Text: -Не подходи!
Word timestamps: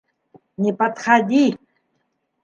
-Не 0.63 0.71
подходи! 0.79 1.43